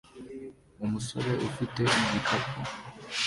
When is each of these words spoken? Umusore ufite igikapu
Umusore 0.83 1.31
ufite 1.49 1.81
igikapu 2.03 2.59